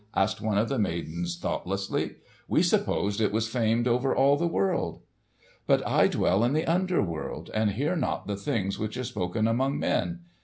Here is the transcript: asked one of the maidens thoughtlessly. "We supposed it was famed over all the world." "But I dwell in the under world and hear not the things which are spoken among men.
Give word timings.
asked 0.15 0.41
one 0.41 0.57
of 0.57 0.67
the 0.67 0.79
maidens 0.79 1.37
thoughtlessly. 1.37 2.15
"We 2.47 2.63
supposed 2.63 3.21
it 3.21 3.31
was 3.31 3.47
famed 3.47 3.87
over 3.87 4.15
all 4.15 4.35
the 4.35 4.47
world." 4.47 5.01
"But 5.67 5.85
I 5.87 6.07
dwell 6.07 6.43
in 6.43 6.53
the 6.53 6.65
under 6.65 7.03
world 7.03 7.51
and 7.53 7.69
hear 7.73 7.95
not 7.95 8.25
the 8.25 8.35
things 8.35 8.79
which 8.79 8.97
are 8.97 9.03
spoken 9.03 9.47
among 9.47 9.77
men. 9.77 10.21